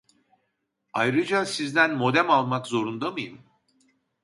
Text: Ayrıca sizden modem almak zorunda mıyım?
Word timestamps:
Ayrıca 0.93 1.45
sizden 1.45 1.95
modem 1.95 2.29
almak 2.29 2.67
zorunda 2.67 3.11
mıyım? 3.11 3.41